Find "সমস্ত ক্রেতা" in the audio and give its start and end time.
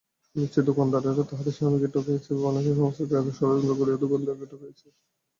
2.79-3.31